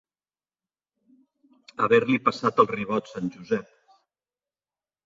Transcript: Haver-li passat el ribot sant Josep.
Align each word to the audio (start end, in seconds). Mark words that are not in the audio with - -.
Haver-li 1.85 2.17
passat 2.31 2.63
el 2.65 2.71
ribot 2.73 3.13
sant 3.13 3.31
Josep. 3.39 3.73